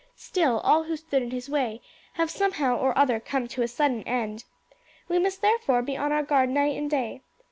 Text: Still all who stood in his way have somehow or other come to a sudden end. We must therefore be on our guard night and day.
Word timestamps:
Still 0.17 0.59
all 0.61 0.85
who 0.85 0.95
stood 0.97 1.21
in 1.21 1.29
his 1.29 1.47
way 1.47 1.79
have 2.13 2.31
somehow 2.31 2.75
or 2.75 2.97
other 2.97 3.19
come 3.19 3.47
to 3.49 3.61
a 3.61 3.67
sudden 3.67 4.01
end. 4.07 4.45
We 5.07 5.19
must 5.19 5.43
therefore 5.43 5.83
be 5.83 5.95
on 5.95 6.11
our 6.11 6.23
guard 6.23 6.49
night 6.49 6.75
and 6.75 6.89
day. 6.89 7.21